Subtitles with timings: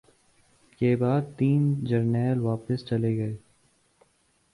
[0.81, 3.35] کے بعد تین جرنیل واپس چلے گئے